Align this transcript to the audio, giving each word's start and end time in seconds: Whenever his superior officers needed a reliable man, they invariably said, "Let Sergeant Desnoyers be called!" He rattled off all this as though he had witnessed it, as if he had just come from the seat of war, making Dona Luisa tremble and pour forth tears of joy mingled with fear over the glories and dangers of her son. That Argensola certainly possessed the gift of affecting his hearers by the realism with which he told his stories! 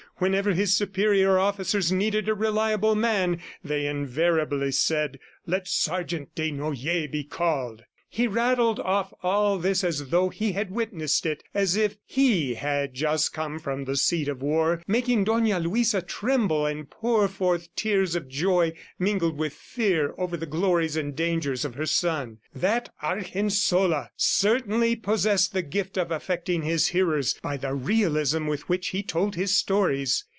Whenever 0.17 0.53
his 0.53 0.75
superior 0.77 1.39
officers 1.39 1.91
needed 1.91 2.29
a 2.29 2.35
reliable 2.35 2.93
man, 2.93 3.39
they 3.63 3.87
invariably 3.87 4.71
said, 4.71 5.17
"Let 5.47 5.67
Sergeant 5.67 6.35
Desnoyers 6.35 7.09
be 7.09 7.23
called!" 7.23 7.85
He 8.13 8.27
rattled 8.27 8.77
off 8.81 9.13
all 9.23 9.57
this 9.57 9.85
as 9.85 10.09
though 10.09 10.27
he 10.27 10.51
had 10.51 10.69
witnessed 10.69 11.25
it, 11.25 11.45
as 11.53 11.77
if 11.77 11.95
he 12.03 12.55
had 12.55 12.93
just 12.93 13.31
come 13.31 13.57
from 13.57 13.85
the 13.85 13.95
seat 13.95 14.27
of 14.27 14.41
war, 14.41 14.83
making 14.85 15.23
Dona 15.23 15.59
Luisa 15.61 16.01
tremble 16.01 16.65
and 16.65 16.89
pour 16.89 17.29
forth 17.29 17.73
tears 17.73 18.13
of 18.13 18.27
joy 18.27 18.73
mingled 18.99 19.37
with 19.37 19.53
fear 19.53 20.13
over 20.17 20.35
the 20.35 20.45
glories 20.45 20.97
and 20.97 21.15
dangers 21.15 21.63
of 21.63 21.75
her 21.75 21.85
son. 21.85 22.39
That 22.53 22.89
Argensola 23.01 24.09
certainly 24.17 24.97
possessed 24.97 25.53
the 25.53 25.61
gift 25.61 25.95
of 25.95 26.11
affecting 26.11 26.63
his 26.63 26.87
hearers 26.89 27.35
by 27.41 27.55
the 27.55 27.73
realism 27.73 28.45
with 28.45 28.67
which 28.67 28.89
he 28.89 29.03
told 29.03 29.35
his 29.35 29.57
stories! 29.57 30.25